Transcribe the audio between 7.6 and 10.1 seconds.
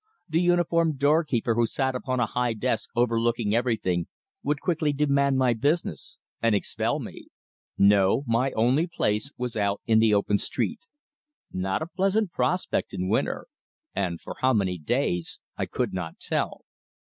No, my only place was out in